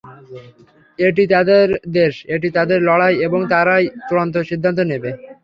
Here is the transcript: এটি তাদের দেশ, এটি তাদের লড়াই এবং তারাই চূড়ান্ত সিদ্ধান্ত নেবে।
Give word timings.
এটি 0.99 1.23
তাদের 1.33 1.65
দেশ, 1.95 2.13
এটি 2.35 2.49
তাদের 2.57 2.79
লড়াই 2.87 3.15
এবং 3.27 3.39
তারাই 3.51 3.85
চূড়ান্ত 4.07 4.35
সিদ্ধান্ত 4.49 4.79
নেবে। 4.91 5.09